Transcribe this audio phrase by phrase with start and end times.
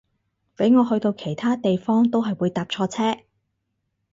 [0.55, 3.19] 俾我去到其他地方都係會搭錯車